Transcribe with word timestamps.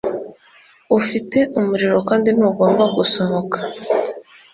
Ufite 0.97 1.37
umuriro 1.59 1.97
kandi 2.09 2.29
ntugomba 2.37 2.83
gusohoka. 2.95 3.57